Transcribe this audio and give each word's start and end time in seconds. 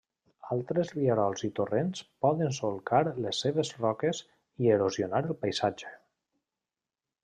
Altres 0.53 0.93
rierols 0.95 1.43
i 1.47 1.49
torrents 1.59 2.01
poden 2.27 2.57
solcar 2.61 3.03
les 3.27 3.45
seves 3.47 3.73
roques 3.85 4.25
i 4.65 4.75
erosionar 4.81 5.27
el 5.33 5.39
paisatge. 5.47 5.99